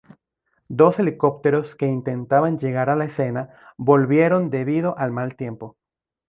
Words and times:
Dos 0.67 0.97
helicópteros 0.97 1.75
que 1.75 1.85
intentaban 1.85 2.57
llegar 2.57 2.89
a 2.89 2.95
la 2.95 3.05
escena 3.05 3.51
volvieron 3.77 4.49
debido 4.49 4.97
al 4.97 5.11
mal 5.11 5.35
tiempo. 5.35 5.77